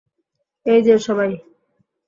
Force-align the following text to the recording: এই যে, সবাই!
এই 0.65 0.79
যে, 0.83 0.95
সবাই! 0.97 1.31